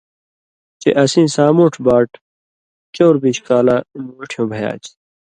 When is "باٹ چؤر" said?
1.85-3.15